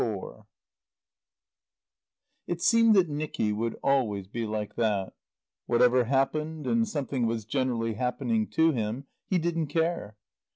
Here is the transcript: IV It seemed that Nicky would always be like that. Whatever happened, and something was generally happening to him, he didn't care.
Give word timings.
IV 0.01 0.47
It 2.47 2.59
seemed 2.59 2.95
that 2.95 3.07
Nicky 3.07 3.53
would 3.53 3.77
always 3.83 4.25
be 4.27 4.47
like 4.47 4.73
that. 4.75 5.13
Whatever 5.67 6.05
happened, 6.05 6.65
and 6.65 6.87
something 6.89 7.27
was 7.27 7.45
generally 7.45 7.93
happening 7.93 8.47
to 8.47 8.71
him, 8.71 9.05
he 9.27 9.37
didn't 9.37 9.67
care. 9.67 10.17